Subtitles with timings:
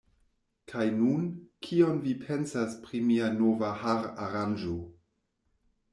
[0.71, 1.27] Kaj nun,
[1.67, 4.77] kion vi pensas pri mia nova hararanĝo?